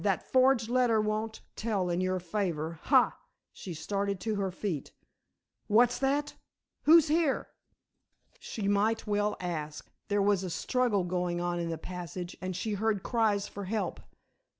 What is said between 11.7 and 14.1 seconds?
passage, and she heard cries for help.